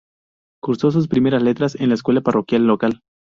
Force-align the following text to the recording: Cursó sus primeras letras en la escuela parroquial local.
Cursó 0.63 0.89
sus 0.89 1.07
primeras 1.07 1.43
letras 1.43 1.75
en 1.75 1.89
la 1.89 1.93
escuela 1.93 2.21
parroquial 2.21 2.65
local. 2.65 3.01